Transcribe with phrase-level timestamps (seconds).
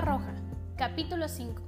[0.00, 0.32] Roja,
[0.76, 1.62] capítulo 5.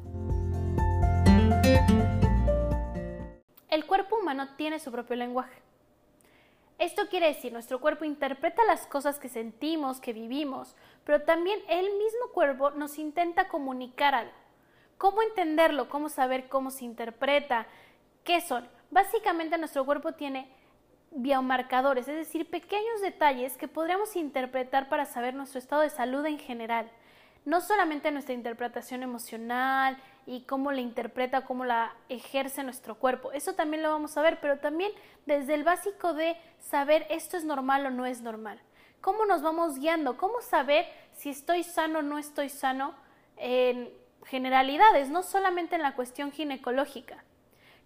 [3.68, 5.60] El cuerpo humano tiene su propio lenguaje.
[6.78, 10.74] Esto quiere decir, nuestro cuerpo interpreta las cosas que sentimos, que vivimos,
[11.04, 14.32] pero también el mismo cuerpo nos intenta comunicar algo.
[14.98, 15.88] ¿Cómo entenderlo?
[15.88, 17.66] ¿Cómo saber cómo se interpreta?
[18.24, 18.68] ¿Qué son?
[18.90, 20.48] Básicamente nuestro cuerpo tiene
[21.12, 26.38] biomarcadores, es decir, pequeños detalles que podríamos interpretar para saber nuestro estado de salud en
[26.38, 26.90] general.
[27.44, 33.32] No solamente nuestra interpretación emocional y cómo la interpreta, cómo la ejerce nuestro cuerpo.
[33.32, 34.92] Eso también lo vamos a ver, pero también
[35.26, 38.60] desde el básico de saber esto es normal o no es normal.
[39.00, 40.16] ¿Cómo nos vamos guiando?
[40.16, 42.94] ¿Cómo saber si estoy sano o no estoy sano
[43.36, 43.92] en
[44.24, 47.22] generalidades, no solamente en la cuestión ginecológica?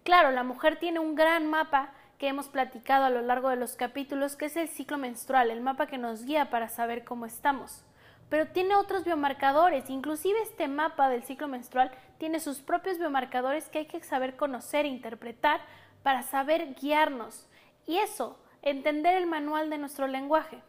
[0.05, 3.75] Claro, la mujer tiene un gran mapa que hemos platicado a lo largo de los
[3.75, 7.85] capítulos, que es el ciclo menstrual, el mapa que nos guía para saber cómo estamos.
[8.29, 13.79] Pero tiene otros biomarcadores, inclusive este mapa del ciclo menstrual tiene sus propios biomarcadores que
[13.79, 15.61] hay que saber conocer e interpretar
[16.03, 17.49] para saber guiarnos.
[17.87, 20.61] Y eso, entender el manual de nuestro lenguaje.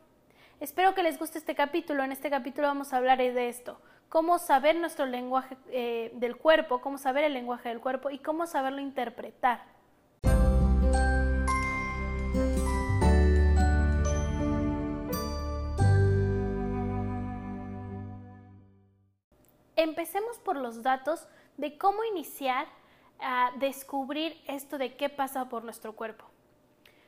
[0.60, 2.04] Espero que les guste este capítulo.
[2.04, 3.80] En este capítulo vamos a hablar de esto.
[4.08, 8.46] Cómo saber nuestro lenguaje eh, del cuerpo, cómo saber el lenguaje del cuerpo y cómo
[8.46, 9.62] saberlo interpretar.
[19.80, 22.68] Empecemos por los datos de cómo iniciar
[23.18, 26.26] a descubrir esto de qué pasa por nuestro cuerpo.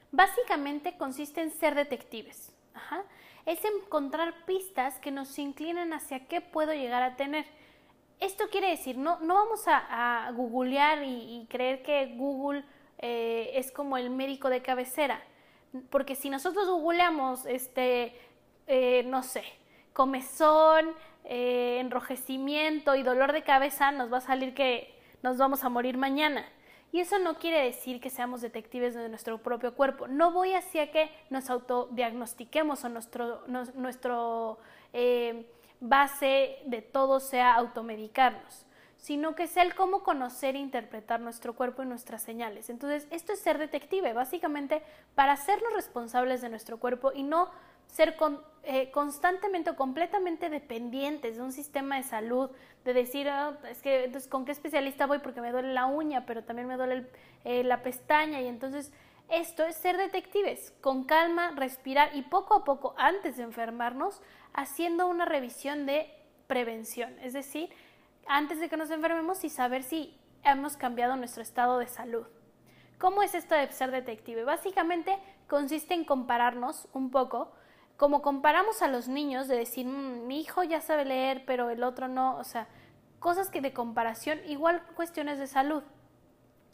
[0.10, 2.54] Básicamente consiste en ser detectives.
[3.46, 7.46] Es encontrar pistas que nos inclinen hacia qué puedo llegar a tener.
[8.22, 12.64] Esto quiere decir, no, no vamos a, googlear y, creer que Google
[13.00, 15.22] eh, es como el médico de cabecera.
[15.90, 18.16] Porque si nosotros googleamos, este,
[18.68, 19.44] eh, no sé,
[19.92, 25.70] comezón, eh, enrojecimiento y dolor de cabeza, nos va a salir que nos vamos a
[25.70, 26.46] morir mañana.
[26.92, 30.08] Y eso no quiere decir que seamos detectives de nuestro propio cuerpo.
[30.08, 34.60] No voy hacia que nos autodiagnostiquemos o nuestro,
[34.92, 35.46] eh,
[35.80, 38.66] base de todo sea automedicarnos,
[38.98, 42.70] sino que es el cómo conocer e interpretar nuestro cuerpo y nuestras señales.
[42.70, 44.84] Entonces, esto es ser detective, básicamente
[45.16, 47.50] para hacernos responsables de nuestro cuerpo y no
[47.92, 48.16] ser
[48.64, 52.50] eh, constantemente o completamente dependientes de un sistema de salud,
[52.84, 55.20] de decir, ah, es que, entonces, ¿con qué especialista voy?
[55.20, 57.08] Porque me duele la uña, pero también me duele
[57.44, 58.92] eh, la pestaña, y entonces
[59.30, 64.22] esto es ser detectives, con calma, respirar y poco a poco, antes de enfermarnos,
[64.54, 66.12] haciendo una revisión de
[66.48, 67.70] prevención, es decir,
[68.28, 72.26] antes de que nos enfermemos y saber si hemos cambiado nuestro estado de salud.
[73.00, 74.44] ¿Cómo es esto de ser detective?
[74.44, 77.52] Básicamente consiste en compararnos un poco
[78.02, 81.84] como comparamos a los niños de decir, mm, mi hijo ya sabe leer, pero el
[81.84, 82.68] otro no, o sea,
[83.20, 85.84] cosas que de comparación, igual cuestiones de salud,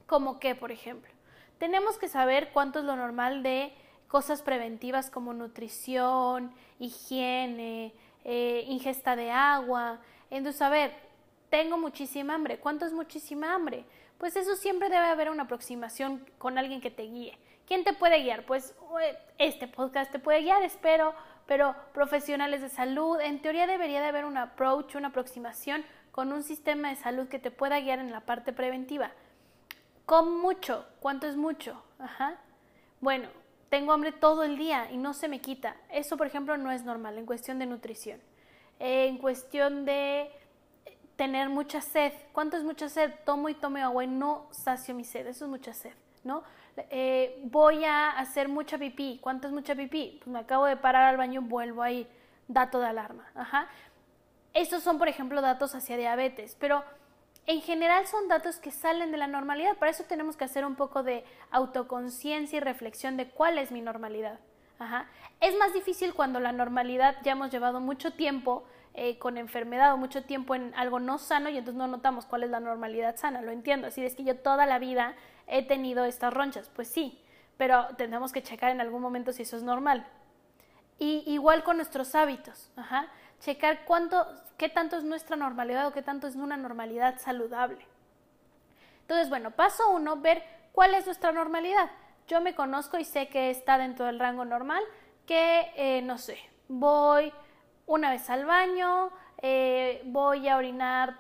[0.06, 1.12] como que, por ejemplo,
[1.58, 3.74] tenemos que saber cuánto es lo normal de
[4.08, 10.00] cosas preventivas como nutrición, higiene, eh, ingesta de agua.
[10.30, 10.96] Entonces, a ver,
[11.50, 12.58] tengo muchísima hambre.
[12.62, 13.84] ¿Cuánto es muchísima hambre?
[14.18, 17.38] Pues eso siempre debe haber una aproximación con alguien que te guíe.
[17.68, 18.46] ¿Quién te puede guiar?
[18.46, 18.74] Pues
[19.38, 21.14] este podcast te puede guiar, espero,
[21.46, 26.44] pero profesionales de salud, en teoría debería de haber un approach, una aproximación con un
[26.44, 29.12] sistema de salud que te pueda guiar en la parte preventiva.
[30.06, 31.84] Con mucho, ¿cuánto es mucho?
[32.00, 32.38] Ajá.
[33.02, 33.28] Bueno,
[33.68, 35.76] tengo hambre todo el día y no se me quita.
[35.92, 38.22] Eso, por ejemplo, no es normal en cuestión de nutrición.
[38.80, 40.32] en cuestión de
[41.18, 42.14] tener mucha sed.
[42.32, 43.12] ¿Cuánto es mucha sed?
[43.26, 45.28] Tomo y tomo agua y no sacio mi sed.
[45.28, 46.44] Eso es mucha sed, ¿no?
[46.90, 49.20] Eh, voy a hacer mucha pipí.
[49.22, 50.20] ¿Cuánto es mucha pipí?
[50.20, 52.08] Pues me acabo de parar al baño, vuelvo a ir.
[52.48, 53.26] Dato de alarma.
[53.36, 53.68] Ajá.
[54.54, 56.84] Estos son, por ejemplo, datos hacia diabetes, pero
[57.46, 59.78] en general son datos que salen de la normalidad.
[59.78, 63.82] Para eso tenemos que hacer un poco de autoconciencia y reflexión de cuál es mi
[63.82, 64.40] normalidad.
[65.40, 68.64] Es más difícil cuando la normalidad ya hemos llevado mucho tiempo
[68.94, 72.44] eh, con enfermedad o mucho tiempo en algo no sano y entonces no notamos cuál
[72.44, 73.42] es la normalidad sana.
[73.42, 73.88] Lo entiendo.
[73.88, 75.16] Así es que yo toda la vida
[75.48, 76.70] he tenido estas ronchas.
[76.76, 77.20] Pues sí,
[77.58, 80.06] pero tenemos que checar en algún momento si eso es normal.
[81.00, 82.72] Y igual con nuestros hábitos,
[83.40, 84.26] checar cuánto,
[84.58, 87.86] qué tanto es nuestra normalidad o qué tanto es una normalidad saludable.
[89.02, 91.90] Entonces, bueno, paso uno, ver cuál es nuestra normalidad.
[92.28, 94.84] Yo me conozco y sé que está dentro del rango normal,
[95.26, 97.32] que, eh, no sé, voy
[97.86, 99.12] una vez al baño,
[99.42, 101.18] eh, voy a orinar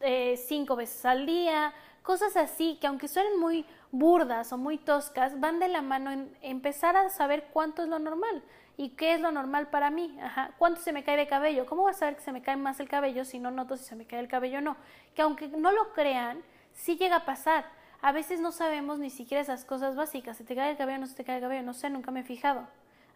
[0.00, 1.72] eh, cinco veces al día,
[2.02, 6.36] Cosas así que aunque suenen muy burdas o muy toscas, van de la mano en
[6.42, 8.42] empezar a saber cuánto es lo normal.
[8.76, 10.16] ¿Y qué es lo normal para mí?
[10.22, 10.52] Ajá.
[10.56, 11.66] ¿Cuánto se me cae de cabello?
[11.66, 13.84] ¿Cómo voy a saber que se me cae más el cabello si no noto si
[13.84, 14.76] se me cae el cabello o no?
[15.16, 16.40] Que aunque no lo crean,
[16.72, 17.64] sí llega a pasar.
[18.00, 20.36] A veces no sabemos ni siquiera esas cosas básicas.
[20.36, 21.64] ¿Se te cae el cabello o no se te cae el cabello?
[21.64, 22.68] No sé, nunca me he fijado.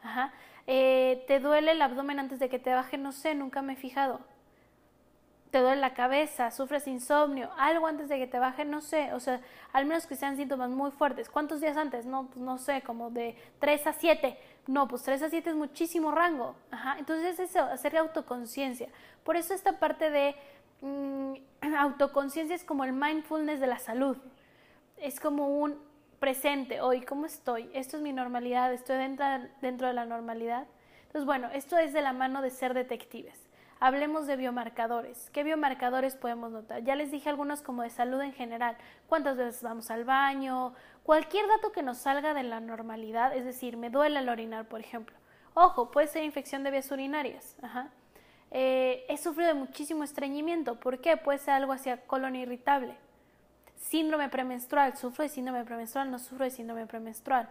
[0.02, 0.32] Ajá.
[0.66, 2.98] Eh, ¿Te duele el abdomen antes de que te baje?
[2.98, 4.20] No sé, nunca me he fijado.
[5.52, 6.50] ¿Te duele la cabeza?
[6.50, 7.50] ¿Sufres insomnio?
[7.58, 8.64] ¿Algo antes de que te baje?
[8.64, 9.12] No sé.
[9.12, 9.42] O sea,
[9.74, 11.28] al menos que sean síntomas muy fuertes.
[11.28, 12.06] ¿Cuántos días antes?
[12.06, 14.38] No, pues no sé, como de 3 a 7.
[14.66, 16.54] No, pues 3 a 7 es muchísimo rango.
[16.70, 16.96] Ajá.
[16.98, 18.88] Entonces es eso, hacer autoconciencia.
[19.24, 20.34] Por eso esta parte de
[20.80, 21.34] mm,
[21.76, 24.16] autoconciencia es como el mindfulness de la salud.
[24.96, 25.78] Es como un
[26.18, 27.68] presente, hoy, ¿cómo estoy?
[27.74, 29.26] Esto es mi normalidad, estoy dentro,
[29.60, 30.66] dentro de la normalidad.
[31.08, 33.51] Entonces, bueno, esto es de la mano de ser detectives.
[33.84, 35.28] Hablemos de biomarcadores.
[35.30, 36.84] ¿Qué biomarcadores podemos notar?
[36.84, 38.76] Ya les dije algunos como de salud en general.
[39.08, 40.72] ¿Cuántas veces vamos al baño?
[41.02, 44.78] Cualquier dato que nos salga de la normalidad, es decir, me duele el orinar, por
[44.78, 45.16] ejemplo.
[45.54, 47.56] Ojo, puede ser infección de vías urinarias.
[47.60, 47.88] Ajá.
[48.52, 50.76] Eh, he sufrido de muchísimo estreñimiento.
[50.78, 51.16] ¿Por qué?
[51.16, 52.96] Puede ser algo hacia colon irritable
[53.80, 57.48] síndrome premenstrual, sufro de síndrome premenstrual, no sufro de síndrome premenstrual.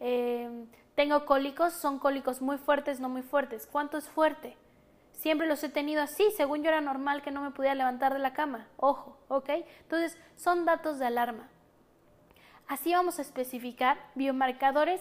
[0.00, 0.48] Eh,
[0.94, 3.68] tengo cólicos, son cólicos muy fuertes, no muy fuertes.
[3.70, 4.56] ¿Cuánto es fuerte?
[5.16, 8.18] Siempre los he tenido así, según yo era normal que no me pudiera levantar de
[8.18, 8.68] la cama.
[8.76, 9.48] Ojo, ¿ok?
[9.80, 11.48] Entonces, son datos de alarma.
[12.68, 15.00] Así vamos a especificar biomarcadores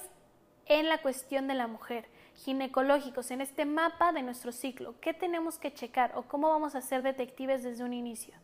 [0.67, 4.95] en la cuestión de la mujer, ginecológicos, en este mapa de nuestro ciclo.
[5.01, 8.35] ¿Qué tenemos que checar o cómo vamos a ser detectives desde un inicio?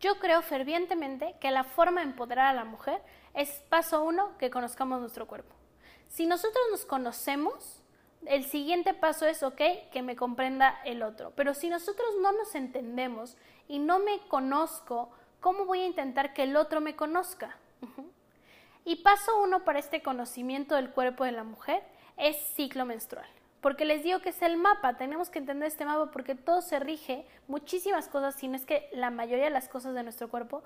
[0.00, 3.02] Yo creo fervientemente que la forma de empoderar a la mujer
[3.34, 5.54] es paso uno, que conozcamos nuestro cuerpo.
[6.08, 7.82] Si nosotros nos conocemos,
[8.26, 9.60] el siguiente paso es, ok,
[9.92, 11.32] que me comprenda el otro.
[11.36, 13.36] Pero si nosotros no nos entendemos
[13.68, 15.10] y no me conozco,
[15.40, 17.58] ¿cómo voy a intentar que el otro me conozca?
[18.84, 21.82] Y paso uno para este conocimiento del cuerpo de la mujer
[22.16, 23.28] es ciclo menstrual
[23.60, 26.78] porque les digo que es el mapa, tenemos que entender este mapa porque todo se
[26.78, 30.62] rige, muchísimas cosas, si no es que la mayoría de las cosas de nuestro cuerpo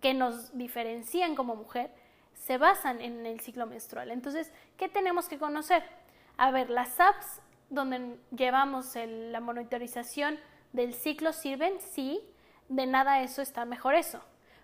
[0.00, 1.90] que nos diferencian como mujer
[2.34, 4.10] se basan en el ciclo menstrual.
[4.10, 5.82] Entonces, ¿qué tenemos que conocer?
[6.36, 7.40] A ver, las apps
[7.70, 10.38] donde llevamos la monitorización
[10.72, 12.20] del ciclo sirven, sí,
[12.68, 14.20] de nada eso está mejor eso,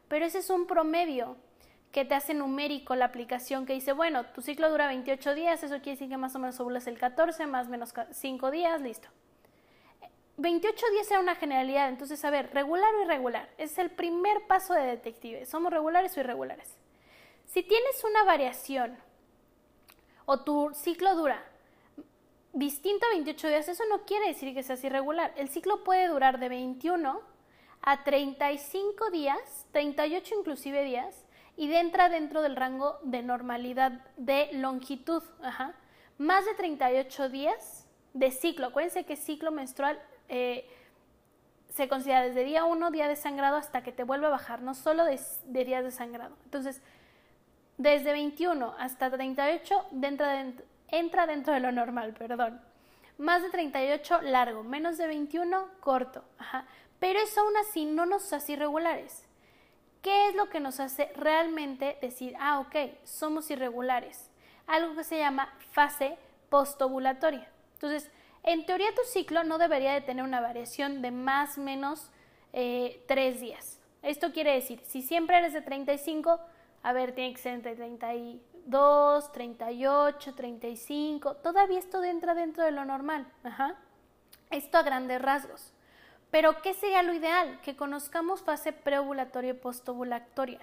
[0.08, 1.36] pero ese es un promedio
[1.92, 5.76] que te hace numérico la aplicación que dice, bueno, tu ciclo dura 28 días, eso
[5.76, 9.08] quiere decir que más o menos ovulas el 14, más o menos 5 días, listo.
[10.36, 14.72] 28 días era una generalidad, entonces, a ver, regular o irregular, es el primer paso
[14.72, 16.76] de detective, ¿somos regulares o irregulares?
[17.46, 18.96] Si tienes una variación
[20.24, 21.44] o tu ciclo dura
[22.52, 25.32] distinto a 28 días, eso no quiere decir que seas irregular.
[25.36, 27.20] El ciclo puede durar de 21
[27.82, 31.24] a 35 días, 38 inclusive días,
[31.60, 35.22] y entra dentro del rango de normalidad de longitud.
[36.16, 38.68] Más de 38 días de ciclo.
[38.68, 40.66] Acuérdense que ciclo menstrual eh,
[41.68, 44.72] se considera desde día 1, día de sangrado, hasta que te vuelve a bajar, no
[44.72, 45.20] solo de,
[45.66, 46.34] días de sangrado.
[46.44, 46.80] Entonces,
[47.76, 49.88] desde 21 hasta 38
[50.88, 52.58] entra dentro de lo normal, perdón.
[53.18, 56.24] Más de 38 largo, menos de 21 corto.
[56.98, 59.26] Pero eso aún así no nos hace irregulares.
[60.02, 64.30] ¿Qué es lo que nos hace realmente decir, ah, ok, somos irregulares?
[64.66, 66.16] Algo que se llama fase
[66.48, 67.50] postovulatoria.
[67.74, 68.10] Entonces,
[68.42, 72.10] en teoría tu ciclo no debería de tener una variación de más o menos
[72.52, 73.78] eh, tres días.
[74.02, 76.40] Esto quiere decir, si siempre eres de 35,
[76.82, 82.86] a ver, tiene que ser entre 32, 38, 35, todavía esto entra dentro de lo
[82.86, 83.26] normal.
[83.44, 83.76] Ajá.
[84.50, 85.72] Esto a grandes rasgos.
[86.30, 87.60] Pero ¿qué sería lo ideal?
[87.62, 90.60] Que conozcamos fase preovulatoria y postovulatoria.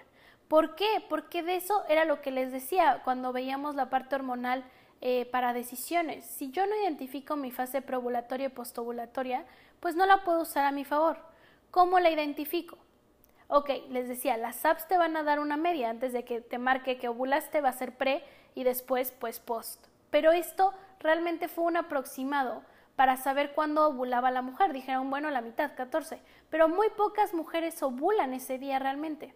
[0.47, 1.03] ¿Por qué?
[1.09, 4.63] Porque de eso era lo que les decía cuando veíamos la parte hormonal
[5.01, 6.25] eh, para decisiones.
[6.25, 9.45] Si yo no identifico mi fase preovulatoria y postovulatoria,
[9.79, 11.17] pues no la puedo usar a mi favor.
[11.69, 12.77] ¿Cómo la identifico?
[13.49, 16.57] Ok, les decía, las apps te van a dar una media antes de que te
[16.57, 18.23] marque que ovulaste, va a ser pre
[18.55, 19.85] y después pues post.
[20.09, 22.63] Pero esto realmente fue un aproximado
[22.97, 24.73] para saber cuándo ovulaba la mujer.
[24.73, 26.19] Dijeron, bueno, la mitad, 14.
[26.49, 29.35] Pero muy pocas mujeres ovulan ese día realmente.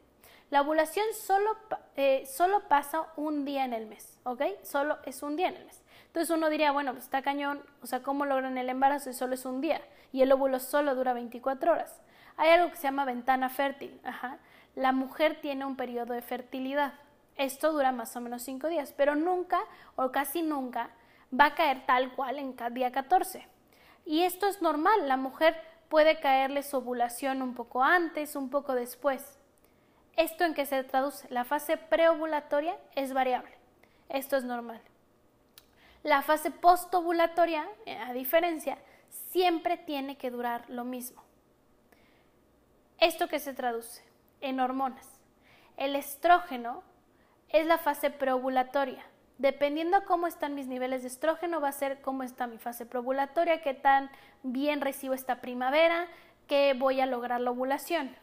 [0.49, 1.55] La ovulación solo,
[1.95, 4.41] eh, solo pasa un día en el mes, ¿ok?
[4.63, 5.79] Solo es un día en el mes.
[6.07, 9.35] Entonces uno diría, bueno, pues está cañón, o sea, ¿cómo logran el embarazo si solo
[9.35, 9.79] es un día?
[10.11, 12.01] Y el óvulo solo dura 24 horas.
[12.37, 14.01] Hay algo que se llama ventana fértil.
[14.03, 14.39] Ajá.
[14.73, 16.93] La mujer tiene un periodo de fertilidad.
[17.37, 19.59] Esto dura más o menos 5 días, pero nunca
[19.95, 20.89] o casi nunca
[21.37, 23.47] va a caer tal cual en día 14.
[24.05, 25.55] Y esto es normal, la mujer
[25.89, 29.37] puede caerle su ovulación un poco antes, un poco después.
[30.15, 31.27] ¿Esto en qué se traduce?
[31.29, 33.51] La fase preovulatoria es variable.
[34.09, 34.81] Esto es normal.
[36.03, 38.77] La fase postovulatoria, eh, a diferencia,
[39.29, 41.23] siempre tiene que durar lo mismo.
[42.99, 44.03] ¿Esto qué se traduce?
[44.41, 45.07] En hormonas.
[45.77, 46.83] El estrógeno
[47.49, 49.05] es la fase preovulatoria.
[49.41, 53.63] Dependiendo cómo están mis niveles de estrógeno, va a ser cómo está mi fase preovulatoria,
[53.63, 54.11] qué tan
[54.43, 56.05] bien recibo esta primavera,
[56.45, 58.15] qué voy a lograr la ovulación.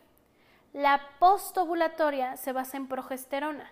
[0.72, 3.68] La postovulatoria se basa en progesterona.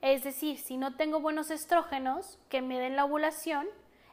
[0.00, 3.68] Es decir, si no tengo buenos estrógenos que me den la ovulación,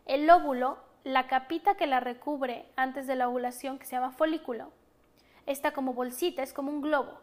[0.06, 4.72] el óvulo, la capita que la recubre antes de la ovulación, que se llama folículo,
[5.48, 7.20] está como bolsita, es como un globo,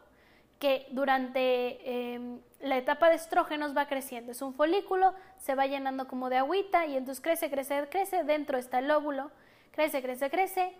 [0.63, 4.31] que durante em, la etapa de estrógenos va creciendo.
[4.31, 8.57] Es un folículo, se va llenando como de agüita y entonces crece, crece, crece, dentro
[8.57, 9.29] está el óvulo,
[9.71, 10.73] crece, crece, crece,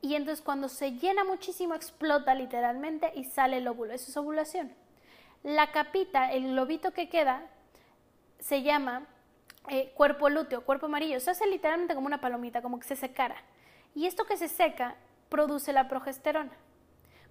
[0.00, 3.94] y entonces cuando se llena muchísimo explota literalmente y sale el óvulo.
[3.94, 4.72] Eso es ovulación.
[5.42, 7.42] La capita, el globito que queda,
[8.38, 9.08] se llama
[9.70, 11.18] eh, cuerpo lúteo, cuerpo amarillo.
[11.18, 13.42] Se hace literalmente como una palomita, como que se secara.
[13.92, 14.94] Y esto que se seca
[15.28, 16.52] produce la progesterona.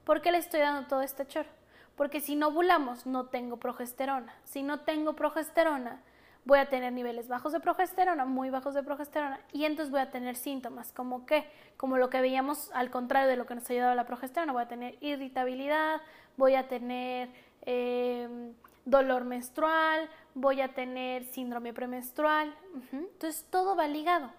[0.04, 1.48] ¿Por qué le estoy dando todo este choro?
[1.96, 4.34] Porque si no ovulamos, no tengo progesterona.
[4.44, 6.02] Si no tengo progesterona,
[6.44, 10.12] voy a tener niveles bajos de progesterona, muy bajos de progesterona, y entonces voy a
[10.12, 13.74] tener síntomas como que, como lo que veíamos al contrario de lo que nos ha
[13.74, 16.02] ayudado la progesterona, voy a tener irritabilidad,
[16.38, 17.30] voy a tener
[17.66, 18.54] Em,
[18.86, 22.56] dolor menstrual, voy a tener síndrome premenstrual.
[22.92, 24.30] Entonces todo va ligado.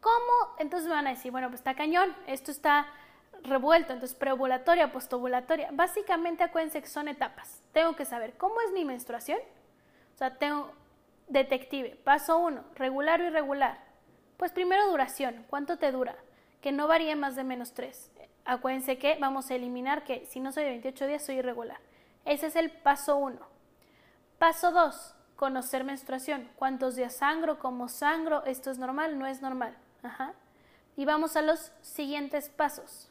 [0.00, 0.56] ¿Cómo?
[0.58, 2.88] Entonces me van a decir, bueno, pues está cañón, esto está
[3.42, 5.70] revuelto, entonces preovulatoria, postovulatoria.
[5.72, 7.62] Básicamente acuérdense que son etapas.
[7.72, 9.38] Tengo que saber cómo es mi menstruación.
[10.14, 10.70] O sea, tengo
[11.28, 11.96] detective.
[12.04, 13.78] Paso uno, regular o irregular.
[14.36, 16.16] Pues primero duración, ¿cuánto te dura?
[16.60, 18.10] Que no varíe más de menos 3.
[18.44, 21.78] Acuérdense que vamos a eliminar que si no soy de 28 días soy irregular.
[22.24, 23.40] Ese es el paso uno.
[24.38, 26.48] Paso dos, conocer menstruación.
[26.56, 27.58] ¿Cuántos días sangro?
[27.58, 28.44] ¿Cómo sangro?
[28.44, 29.18] ¿Esto es normal?
[29.18, 29.76] ¿No es normal?
[30.02, 30.34] Ajá.
[30.96, 33.10] Y vamos a los siguientes pasos.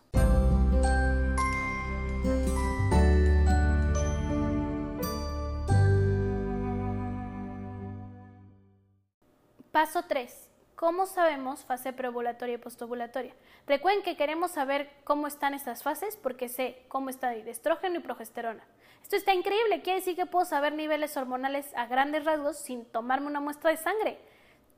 [9.76, 10.50] Paso 3.
[10.78, 13.34] ¿Cómo sabemos fase preovulatoria y postovulatoria?
[13.68, 18.00] Recuerden que queremos saber cómo están estas fases porque sé cómo está de estrógeno y
[18.00, 18.64] progesterona.
[19.04, 23.28] Esto está increíble, quiere decir que puedo saber niveles hormonales a grandes rasgos sin tomarme
[23.28, 24.18] una muestra de sangre.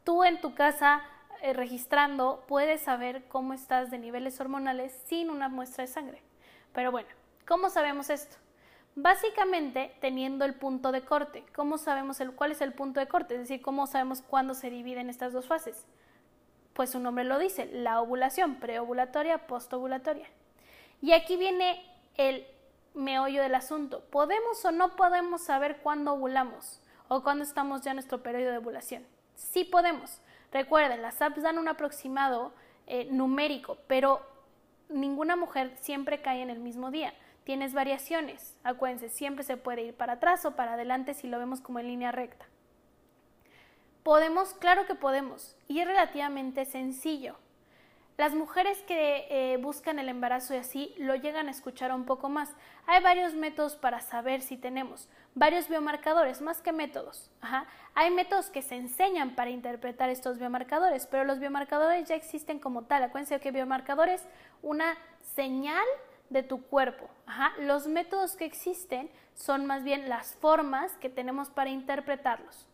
[0.04, 1.04] Tú en tu casa
[1.44, 6.24] eh, registrando puedes saber cómo estás de niveles hormonales sin una muestra de sangre.
[6.74, 7.10] Pero bueno,
[7.46, 8.36] ¿cómo sabemos esto?
[9.00, 11.44] Básicamente teniendo el punto de corte.
[11.56, 13.36] ¿Cómo sabemos el, cuál es el punto de corte?
[13.36, 15.86] Es decir, ¿cómo sabemos cuándo se dividen estas dos fases?
[16.74, 20.26] Pues su nombre lo dice, la ovulación, preovulatoria, postovulatoria.
[21.00, 21.80] Y aquí viene
[22.16, 22.48] el
[22.96, 24.04] meollo del asunto.
[24.10, 28.58] ¿Podemos o no podemos saber cuándo ovulamos o cuándo estamos ya en nuestro periodo de
[28.58, 29.06] ovulación?
[29.36, 30.22] Sí podemos.
[30.52, 32.52] Recuerden, las apps dan un aproximado
[32.88, 34.22] eh, numérico, pero
[34.90, 37.14] ninguna mujer siempre cae en el mismo día
[37.48, 38.58] tienes variaciones.
[38.66, 41.88] Acuérdense, siempre se puede ir para atrás o para adelante si lo vemos como en
[41.88, 42.46] línea recta.
[44.04, 47.38] Podemos, claro que podemos, y es relativamente sencillo.
[48.18, 52.28] Las mujeres que eh, buscan el embarazo y así lo llegan a escuchar un poco
[52.28, 52.54] más.
[52.86, 57.32] Hay varios métodos para saber si tenemos, varios biomarcadores, más que métodos.
[57.94, 62.84] Hay métodos que se enseñan para interpretar estos biomarcadores, pero los biomarcadores ya existen como
[62.84, 63.04] tal.
[63.04, 64.28] Acuérdense que biomarcador es
[64.62, 65.86] una señal
[66.30, 67.10] de tu cuerpo.
[67.60, 72.68] Los métodos que existen son más bien las formas que tenemos para interpretarlos.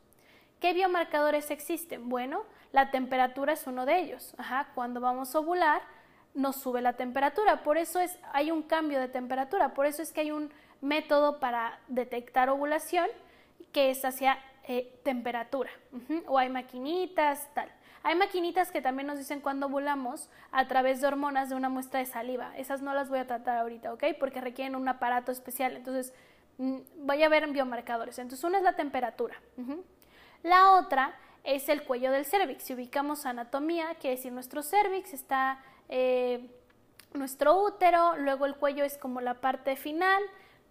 [0.59, 2.07] ¿Qué biomarcadores existen?
[2.07, 4.35] Bueno, la temperatura es uno de ellos.
[4.75, 5.81] Cuando vamos a ovular,
[6.33, 7.63] nos sube la temperatura.
[7.63, 9.73] Por eso es, hay un cambio de temperatura.
[9.73, 13.07] Por eso es que hay un método para detectar ovulación
[13.71, 15.69] que es hacia eh, temperatura.
[16.27, 17.69] O hay maquinitas, tal.
[18.03, 22.01] Hay maquinitas que también nos dicen cuándo ovulamos a través de hormonas de una muestra
[22.01, 22.55] de saliva.
[22.57, 24.03] Esas no las voy a tratar ahorita, ¿ok?
[24.19, 25.77] Porque requieren un aparato especial.
[25.77, 26.13] Entonces,
[26.57, 28.19] mm, voy a ver en biomarcadores.
[28.19, 29.35] Entonces, una es la temperatura.
[30.43, 32.63] La otra es el cuello del cervix.
[32.63, 36.49] Si ubicamos anatomía, quiere decir nuestro cervix está eh,
[37.13, 40.21] nuestro útero, luego el cuello es como la parte final.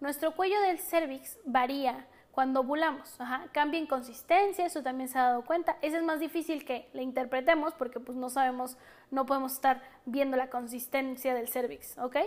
[0.01, 3.15] Nuestro cuello del cervix varía cuando ovulamos.
[3.51, 5.77] Cambia en consistencia, eso también se ha dado cuenta.
[5.81, 8.75] Ese es más difícil que le interpretemos porque pues no sabemos,
[9.11, 12.17] no podemos estar viendo la consistencia del cervix, ¿ok?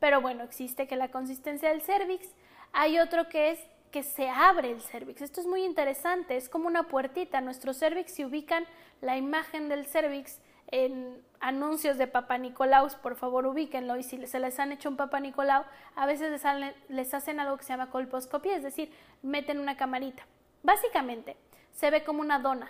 [0.00, 2.28] Pero bueno, existe que la consistencia del cervix.
[2.72, 3.60] Hay otro que es
[3.92, 5.22] que se abre el cervix.
[5.22, 7.40] Esto es muy interesante, es como una puertita.
[7.40, 8.66] Nuestro cervix, si ubican
[9.00, 10.40] la imagen del cervix
[10.74, 14.96] en anuncios de Papá Nicolau, por favor ubíquenlo, y si se les han hecho un
[14.96, 15.64] Papá Nicolau,
[15.94, 16.42] a veces
[16.88, 20.26] les, hacen algo que se llama colposcopía, es decir, meten una camarita.
[20.64, 21.36] Básicamente,
[21.72, 22.68] se ve como una dona,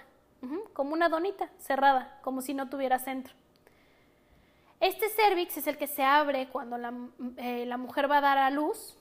[0.74, 3.32] como una donita cerrada, como si no tuviera centro.
[4.80, 6.92] Este cervix es el que se abre cuando la,
[7.38, 8.98] eh, mujer va a dar a luz,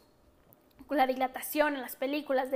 [0.89, 2.49] la dilatación en las películas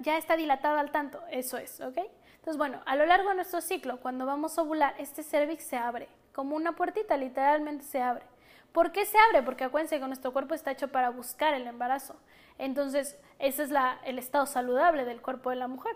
[0.00, 1.98] ya está dilatada al tanto, eso es, ¿ok?
[2.42, 5.76] Entonces, bueno, a lo largo de nuestro ciclo, cuando vamos a ovular, este cervix se
[5.76, 8.24] abre, como una puertita, literalmente se abre.
[8.72, 9.44] ¿Por qué se abre?
[9.44, 12.16] Porque acuérdense que nuestro cuerpo está hecho para buscar el embarazo.
[12.58, 13.70] Entonces, ese es
[14.04, 15.94] el estado saludable del cuerpo de la mujer.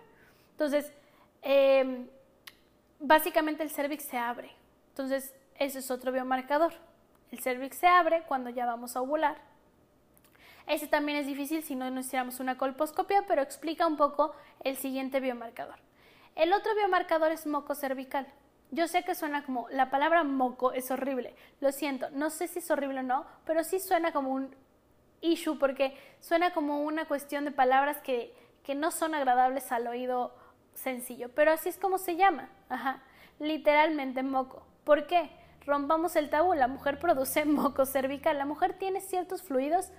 [0.53, 0.93] Entonces,
[1.43, 2.07] em,
[3.00, 4.53] básicamente el cervix se abre.
[4.91, 6.75] Entonces, ese es otro biomarcador.
[7.33, 9.37] El cervix se abre cuando ya vamos a ovular.
[10.69, 14.76] Ese también es difícil si no nos hiciéramos una colposcopia, pero explica un poco el
[14.76, 15.86] siguiente biomarcador.
[16.37, 18.26] El otro biomarcador es moco cervical.
[18.71, 22.59] Yo sé que suena como, la palabra moco es horrible, lo siento, no sé si
[22.59, 24.55] es horrible o no, pero sí suena como un
[25.23, 30.35] issue porque suena como una cuestión de palabras que, que no son agradables al oído
[30.75, 33.02] sencillo, pero así es como se llama, ajá,
[33.38, 34.66] literalmente moco.
[34.85, 35.31] ¿Por qué?
[35.64, 39.90] Rompamos el tabú, la mujer produce moco cervical, la mujer tiene ciertos fluidos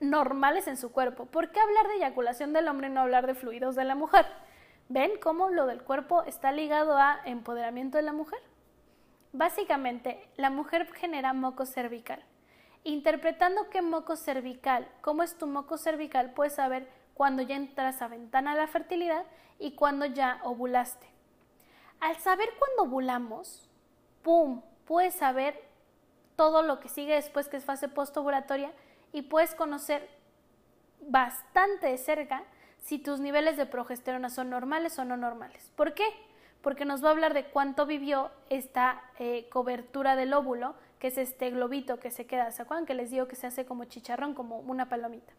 [0.00, 1.26] normales en su cuerpo.
[1.26, 4.26] ¿Por qué hablar de eyaculación del hombre y no hablar de fluidos de la mujer?
[4.94, 8.38] ¿Ven cómo lo del cuerpo está ligado a empoderamiento de la mujer?
[9.32, 12.22] Básicamente, la mujer genera moco cervical.
[12.84, 18.08] Interpretando qué moco cervical, cómo es tu moco cervical, puedes saber cuándo ya entras a
[18.08, 19.24] ventana de la fertilidad
[19.58, 21.06] y cuándo ya ovulaste.
[21.98, 23.70] Al saber cuándo ovulamos,
[24.22, 24.60] ¡pum!
[24.84, 25.58] Puedes saber
[26.36, 28.70] todo lo que sigue después que es fase postovulatoria
[29.10, 30.06] y puedes conocer
[31.00, 32.44] bastante de cerca
[32.82, 35.70] si tus niveles de progesterona son normales o no normales.
[35.76, 36.04] ¿Por qué?
[36.60, 41.18] Porque nos va a hablar de cuánto vivió esta eh, cobertura del óvulo, que es
[41.18, 44.34] este globito que se queda, ¿se acuerdan que les digo que se hace como chicharrón,
[44.34, 45.32] como una palomita?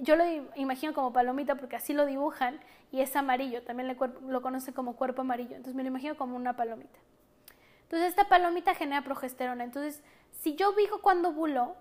[0.00, 0.24] Yo lo
[0.54, 2.60] imagino como palomita porque así lo dibujan
[2.92, 3.96] y es amarillo, también
[4.28, 6.98] lo conocen como cuerpo amarillo, entonces me lo imagino como una palomita.
[7.82, 11.74] Entonces esta palomita genera progesterona, entonces si yo vivo cuando ovulo,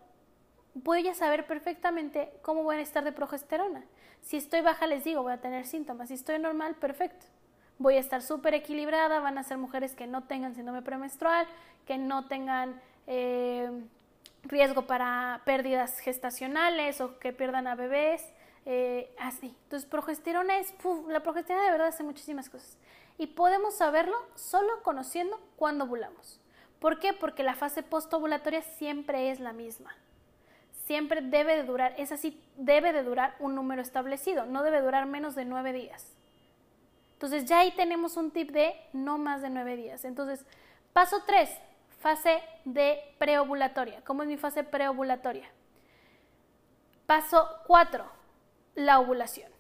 [0.74, 3.84] voy a saber perfectamente cómo voy a estar de progesterona.
[4.22, 6.10] Si estoy baja, les digo, voy a tener síntomas.
[6.10, 7.26] Si estoy normal, perfecto.
[7.80, 11.48] Voy a estar súper equilibrada, van a ser mujeres que no tengan síndrome premenstrual,
[11.86, 13.70] que no tengan eh,
[14.44, 18.26] riesgo para pérdidas gestacionales o que pierdan a bebés,
[18.66, 19.56] eh, así.
[19.64, 20.74] Entonces, progesterona es,
[21.08, 22.78] la progesterona de verdad hace muchísimas cosas.
[23.18, 26.42] Y podemos saberlo solo conociendo cuándo ovulamos.
[26.80, 27.14] ¿Por qué?
[27.14, 29.96] Porque la fase postovulatoria siempre es la misma
[30.88, 35.06] siempre debe de durar, es así, debe de durar un número establecido, no debe durar
[35.06, 36.16] menos de nueve días.
[37.12, 40.06] Entonces ya ahí tenemos un tip de no más de nueve días.
[40.06, 40.46] Entonces,
[40.94, 41.50] paso tres,
[42.00, 44.02] fase de preovulatoria.
[44.06, 45.50] ¿Cómo es mi fase preovulatoria?
[47.06, 48.06] Paso cuatro,
[48.76, 49.52] la ovulación.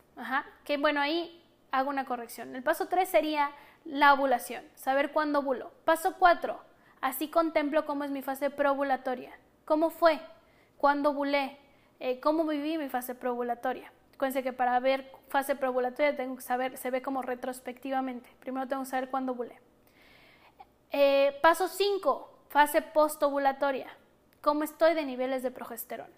[0.63, 2.56] Que bueno, ahí hago una corrección.
[2.56, 3.52] El paso tres sería
[3.84, 5.72] la ovulación, saber cuándo ovulo.
[5.84, 6.62] Paso cuatro,
[7.02, 9.34] así contemplo cómo es mi fase preovulatoria.
[9.66, 10.22] ¿Cómo fue?
[10.78, 11.58] Cuándo ovulé,
[12.00, 13.92] eh, cómo viví mi fase preovulatoria.
[14.16, 18.30] Acuérdense que para ver fase preovulatoria tengo que saber, se ve como retrospectivamente.
[18.40, 19.60] Primero tengo que saber cuándo ovulé.
[20.92, 23.88] Eh, paso 5, fase postovulatoria.
[24.42, 26.16] ¿Cómo estoy de niveles de progesterona?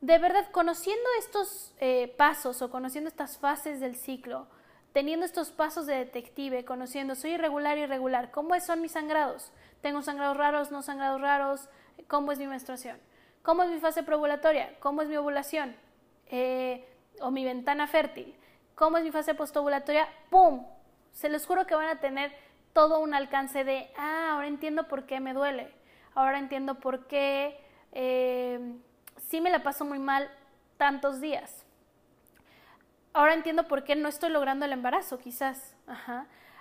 [0.00, 4.46] De verdad, conociendo estos eh, pasos o conociendo estas fases del ciclo,
[4.92, 9.52] teniendo estos pasos de detective, conociendo, soy irregular, irregular, ¿cómo son mis sangrados?
[9.80, 11.68] ¿Tengo sangrados raros, no sangrados raros?
[12.06, 13.00] ¿Cómo es mi menstruación?
[13.44, 14.74] ¿Cómo es mi fase preovulatoria?
[14.80, 15.76] ¿Cómo es mi ovulación?
[16.28, 16.82] Eh,
[17.20, 18.34] o mi ventana fértil.
[18.74, 20.08] ¿Cómo es mi fase postovulatoria?
[20.30, 20.66] ¡Pum!
[21.12, 22.32] Se les juro que van a tener
[22.72, 25.70] todo un alcance de, ah, ahora entiendo por qué me duele.
[26.14, 27.60] Ahora entiendo por qué
[27.92, 28.78] eh,
[29.18, 30.30] sí me la paso muy mal
[30.78, 31.66] tantos días.
[33.12, 35.76] Ahora entiendo por qué no estoy logrando el embarazo, quizás.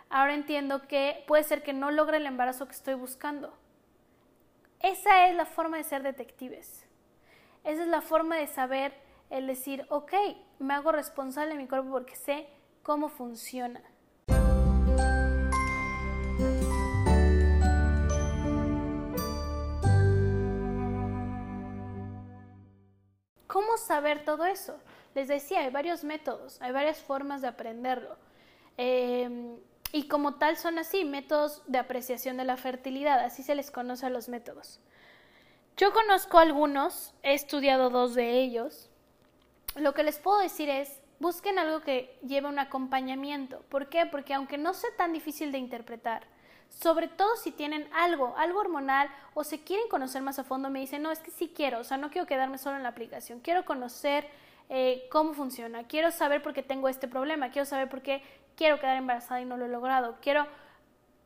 [0.09, 3.57] Ahora entiendo que puede ser que no logre el embarazo que estoy buscando.
[4.83, 6.85] Esa es la forma de ser detectives.
[7.63, 8.93] Esa es la forma de saber
[9.29, 10.11] el decir, ok,
[10.59, 12.49] me hago responsable de mi cuerpo porque sé
[12.83, 13.81] cómo funciona.
[23.47, 24.77] ¿Cómo saber todo eso?
[25.15, 28.17] Les decía, hay varios métodos, hay varias formas de aprenderlo.
[28.75, 29.55] Eh,
[29.93, 34.07] y como tal son así, métodos de apreciación de la fertilidad, así se les conoce
[34.07, 34.79] a los métodos.
[35.77, 38.89] Yo conozco algunos, he estudiado dos de ellos.
[39.75, 43.61] Lo que les puedo decir es, busquen algo que lleve un acompañamiento.
[43.69, 44.07] ¿Por qué?
[44.07, 46.25] Porque aunque no sea tan difícil de interpretar,
[46.69, 50.79] sobre todo si tienen algo, algo hormonal o se quieren conocer más a fondo, me
[50.79, 53.41] dicen, no, es que sí quiero, o sea, no quiero quedarme solo en la aplicación,
[53.41, 54.27] quiero conocer
[54.69, 58.23] eh, cómo funciona, quiero saber por qué tengo este problema, quiero saber por qué
[58.55, 60.47] quiero quedar embarazada y no lo he logrado, quiero,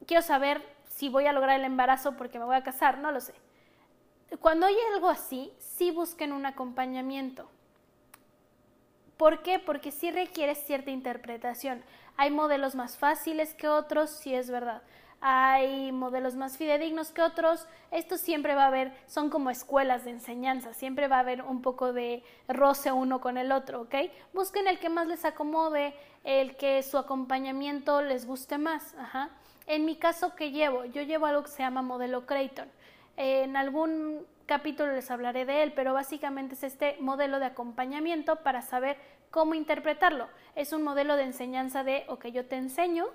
[0.06, 3.22] quiero saber si voy a lograr el embarazo porque me voy a casar, no lo
[3.22, 3.34] sé.
[4.40, 7.50] Cuando hay algo así, sí busquen un acompañamiento.
[9.16, 9.58] ¿Por qué?
[9.58, 11.84] Porque sí requiere cierta interpretación.
[12.18, 14.82] Hay modelos más fáciles que otros, sí es verdad.
[15.19, 17.67] Hay modelos más fidedignos que otros.
[17.91, 21.62] Esto siempre va a haber, son como escuelas de enseñanza, siempre va a haber un
[21.62, 23.95] poco de roce uno con el otro, ¿ok?
[24.34, 28.93] Busquen el que más les acomode, el que su acompañamiento les guste más.
[28.95, 29.30] Ajá.
[29.65, 30.86] En mi caso, ¿qué llevo?
[30.86, 32.69] Yo llevo algo que se llama modelo Creighton.
[33.17, 38.62] En algún capítulo les hablaré de él, pero básicamente es este modelo de acompañamiento para
[38.62, 38.97] saber
[39.30, 40.27] cómo interpretarlo.
[40.56, 43.08] Es un modelo de enseñanza de, ok, yo te enseño,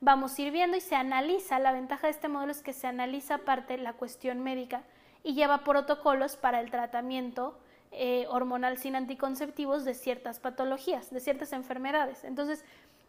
[0.00, 1.58] vamos a ir viendo y se analiza.
[1.58, 4.82] La ventaja de este modelo es que se analiza aparte la cuestión médica
[5.22, 7.58] y lleva protocolos para el tratamiento
[7.92, 12.24] eh, hormonal sin anticonceptivos de ciertas patologías, de ciertas enfermedades.
[12.24, 12.64] Entonces,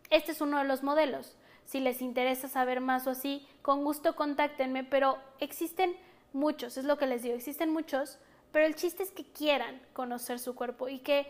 [0.10, 1.38] este es uno de los modelos.
[1.66, 5.96] Si les interesa saber más o así, con gusto contáctenme, pero existen
[6.34, 8.18] muchos, es lo que les digo, existen muchos,
[8.52, 11.28] pero el chiste es que quieran conocer su cuerpo y que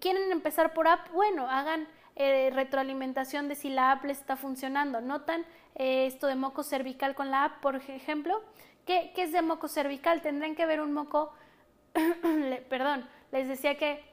[0.00, 5.00] quieren empezar por app, bueno, hagan eh, retroalimentación de si la app les está funcionando.
[5.00, 8.42] Notan eh, esto de moco cervical con la app, por ejemplo.
[8.86, 10.22] ¿Qué, ¿Qué, es de moco cervical?
[10.22, 11.32] Tendrán que ver un moco,
[12.68, 14.04] perdón, les decía que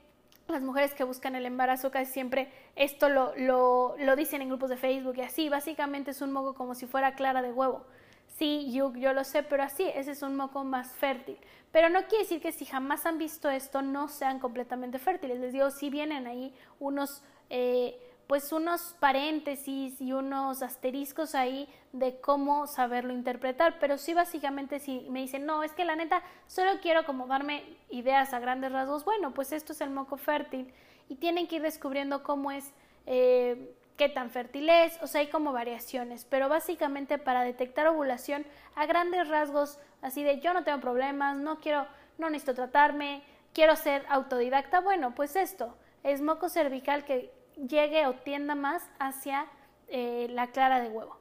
[0.48, 4.70] las mujeres que buscan el embarazo casi siempre esto lo, lo, lo, dicen en grupos
[4.70, 7.86] de Facebook y así, básicamente es un moco como si fuera clara de huevo.
[8.28, 11.38] Sí, yo, yo lo sé, pero así, ese es un moco más fértil.
[11.72, 15.40] Pero no quiere decir que si jamás han visto esto no sean completamente fértiles.
[15.40, 22.22] Les digo, si vienen ahí unos, eh, pues unos paréntesis y unos asteriscos ahí de
[22.22, 23.78] cómo saberlo interpretar.
[23.78, 27.64] Pero sí, básicamente, si me dicen, no, es que la neta, solo quiero como darme
[27.90, 30.74] ideas a grandes rasgos, bueno, pues esto es el moco fértil.
[31.10, 32.72] Y tienen que ir descubriendo cómo es.
[33.06, 38.46] Eh, qué tan fértil es, o sea, hay como variaciones, pero básicamente para detectar ovulación
[38.76, 41.86] a grandes rasgos, así de yo no tengo problemas, no quiero,
[42.18, 43.22] no necesito tratarme,
[43.54, 47.32] quiero ser autodidacta, bueno, pues esto es moco cervical que
[47.68, 49.48] llegue o tienda más hacia
[49.88, 51.18] eh, la clara de huevo.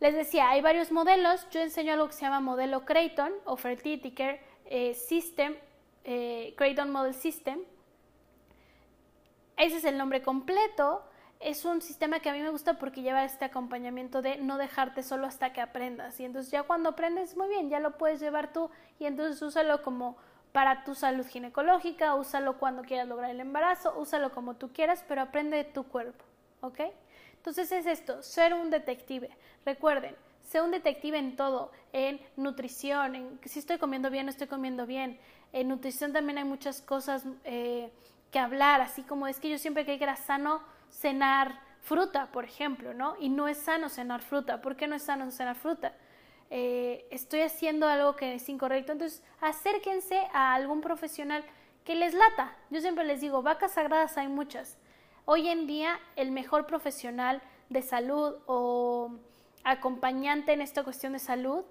[0.00, 4.14] Les decía, hay varios modelos, yo enseño algo que se llama modelo Creighton o Fertility
[4.66, 5.56] eh, System,
[6.04, 7.60] eh, Creighton Model System.
[9.56, 11.04] Ese es el nombre completo
[11.44, 15.02] es un sistema que a mí me gusta porque lleva este acompañamiento de no dejarte
[15.02, 16.18] solo hasta que aprendas.
[16.18, 19.82] Y entonces ya cuando aprendes, muy bien, ya lo puedes llevar tú y entonces úsalo
[19.82, 20.16] como
[20.54, 25.20] para tu salud ginecológica, úsalo cuando quieras lograr el embarazo, úsalo como tú quieras, pero
[25.20, 26.24] aprende de tu cuerpo,
[26.60, 26.78] ¿ok?
[27.32, 29.30] Entonces es esto, ser un detective.
[29.66, 34.46] Recuerden, ser un detective en todo, en nutrición, en si estoy comiendo bien, no estoy
[34.46, 35.18] comiendo bien.
[35.52, 37.90] En nutrición también hay muchas cosas eh,
[38.30, 42.44] que hablar, así como es que yo siempre creí que era sano cenar fruta, por
[42.44, 43.16] ejemplo, ¿no?
[43.18, 44.60] Y no es sano cenar fruta.
[44.60, 45.94] ¿Por qué no es sano cenar fruta?
[46.50, 48.92] Eh, estoy haciendo algo que es incorrecto.
[48.92, 51.44] Entonces, acérquense a algún profesional
[51.84, 52.56] que les lata.
[52.70, 54.78] Yo siempre les digo, vacas sagradas hay muchas.
[55.24, 59.12] Hoy en día, el mejor profesional de salud o
[59.64, 61.64] acompañante en esta cuestión de salud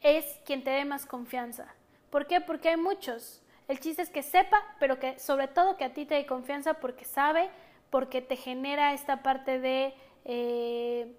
[0.00, 1.74] es quien te dé más confianza.
[2.10, 2.40] ¿Por qué?
[2.40, 3.42] Porque hay muchos.
[3.66, 6.74] El chiste es que sepa, pero que sobre todo que a ti te dé confianza
[6.74, 7.50] porque sabe
[7.90, 11.16] porque te genera esta parte de eh,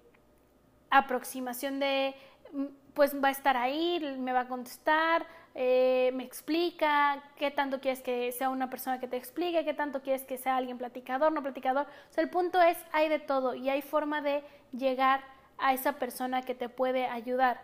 [0.90, 2.14] aproximación de,
[2.52, 2.64] mm,
[2.96, 8.02] pues va a estar ahí, me va a contestar, eh, me explica, qué tanto quieres
[8.02, 11.42] que sea una persona que te explique, qué tanto quieres que sea alguien platicador, no
[11.42, 11.86] platicador.
[12.10, 15.20] O sea, el punto es, hay de todo y hay forma de llegar
[15.58, 17.60] a esa persona que te puede ayudar.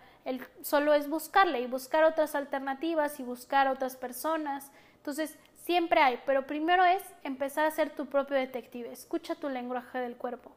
[0.60, 4.70] Solo es buscarle y buscar otras alternativas y buscar otras personas.
[4.98, 8.90] Entonces, Siempre hay, pero primero es empezar a ser tu propio detective.
[8.90, 10.50] Escucha tu lenguaje del cuerpo.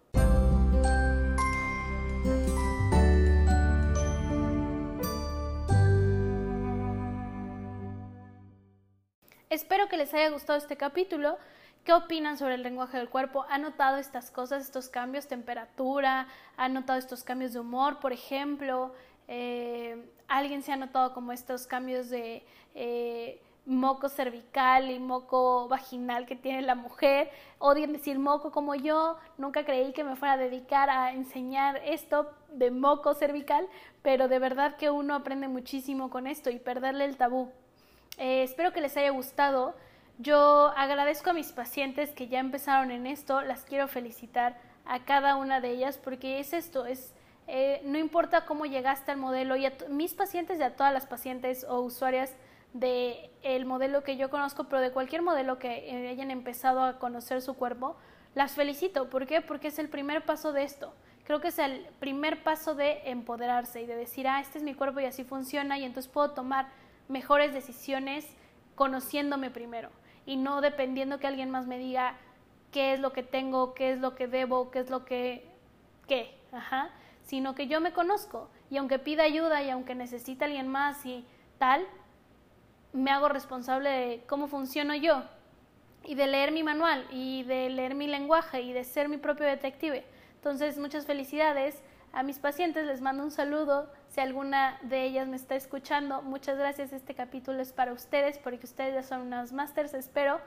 [9.50, 11.38] Espero que les haya gustado este capítulo.
[11.84, 13.46] ¿Qué opinan sobre el lenguaje del cuerpo?
[13.48, 16.28] ¿Han notado estas cosas, estos cambios, temperatura?
[16.58, 18.94] ¿Han notado estos cambios de humor, por ejemplo?
[19.28, 26.26] Eh, ¿Alguien se ha notado como estos cambios de eh, moco cervical y moco vaginal
[26.26, 27.30] que tiene la mujer.
[27.60, 29.18] Odian decir moco como yo.
[29.38, 33.68] Nunca creí que me fuera a dedicar a enseñar esto de moco cervical,
[34.02, 37.52] pero de verdad que uno aprende muchísimo con esto y perderle el tabú.
[38.18, 39.76] Eh, espero que les haya gustado.
[40.18, 43.42] Yo agradezco a mis pacientes que ya empezaron en esto.
[43.42, 47.14] Las quiero felicitar a cada una de ellas porque es esto, es
[47.48, 51.06] Eh, no importa cómo llegaste al modelo, y a mis pacientes y a todas las
[51.06, 52.34] pacientes o usuarias
[52.74, 56.98] del el modelo que yo conozco, pero de cualquier modelo que eh, hayan empezado a
[56.98, 57.96] conocer su cuerpo,
[58.34, 59.10] las felicito.
[59.10, 59.42] ¿Por qué?
[59.42, 60.94] Porque es el primer paso de esto.
[61.24, 64.74] Creo que es el primer paso de empoderarse y de decir, ah, este es mi
[64.74, 66.68] cuerpo y así funciona y entonces puedo tomar
[67.08, 68.28] mejores decisiones
[68.76, 69.90] conociéndome primero
[70.26, 72.16] y no dependiendo que alguien más me diga
[72.72, 75.48] qué es lo que tengo, qué es lo que debo, qué es lo que,
[76.08, 76.90] qué, ajá,
[77.24, 81.26] sino que yo me conozco y aunque pida ayuda y aunque necesite alguien más y
[81.58, 81.86] tal,
[82.94, 85.24] me hago responsable de cómo funciono yo
[86.04, 89.46] y de leer mi manual y de leer mi lenguaje y de ser mi propio
[89.46, 90.06] detective.
[90.36, 91.82] Entonces, muchas felicidades
[92.14, 93.92] a mis pacientes, les mando un saludo.
[94.16, 96.94] Si alguna de ellas me está escuchando, muchas gracias.
[96.94, 100.40] Este capítulo es para ustedes porque ustedes ya son unos masters, espero.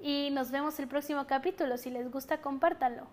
[0.00, 1.78] Y nos vemos el próximo capítulo.
[1.78, 3.08] Si les gusta, compártanlo.